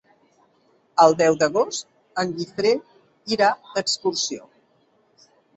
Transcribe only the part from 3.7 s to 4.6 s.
d'excursió.